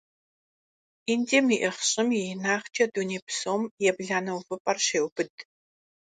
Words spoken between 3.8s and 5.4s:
ебланэ увыпӀэр щеубыд.